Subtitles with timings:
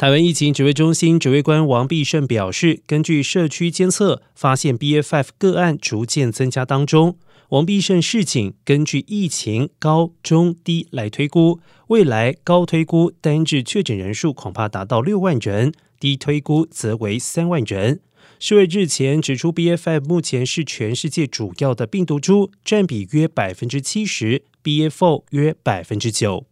[0.00, 4.96] 台湾疫情指挥中心指挥官王必胜表示，根据社区监测发现，B.
[4.96, 5.14] F.
[5.14, 7.18] F 个案逐渐增加当中。
[7.50, 18.00] 王必胜示警，根据疫情高、中、低来推估，未来高推估单日确诊人数恐怕达到六万人，低推估则为三万人。
[18.38, 19.68] 世卫日前指出，B.
[19.68, 19.90] F.
[19.90, 24.82] F 目前是全世界主要的病毒株，占比约百分之七十，B.
[24.88, 25.04] F.
[25.04, 26.46] O 约百分之九。